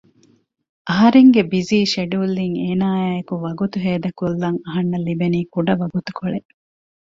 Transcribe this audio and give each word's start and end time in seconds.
އަހަރެންގެ 0.89 1.41
ބިޒީ 1.51 1.77
ޝެޑިއުލްއިން 1.93 2.57
އޭނައާއިއެކު 2.63 3.33
ވަގުތު 3.45 3.77
ހޭދަކޮށްލަން 3.85 4.59
އަހަންނަށް 4.65 5.05
ލިބެނީ 5.07 5.39
ކުޑަ 5.53 5.73
ވަގުތުކޮޅެއް 5.81 6.49